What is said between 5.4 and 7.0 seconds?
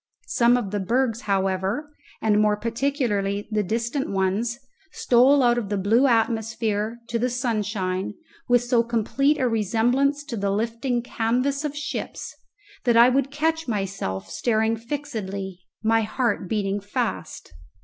out of the blue atmosphere